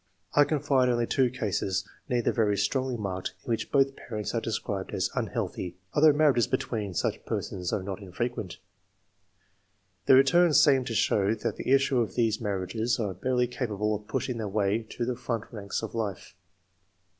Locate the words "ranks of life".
15.53-16.33